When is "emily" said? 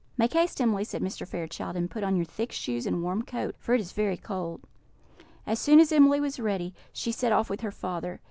0.59-0.83, 5.91-6.19